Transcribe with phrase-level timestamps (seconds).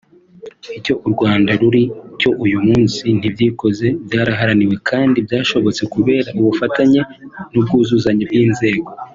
[0.79, 1.83] Icyo U Rwanda ruri
[2.19, 7.01] cyo uyu munsi ntibyikoze; byaraharaniwe; kandi byashobotse kubera ubufatanye
[7.51, 8.89] n’ubwuzuzanye bw’inzego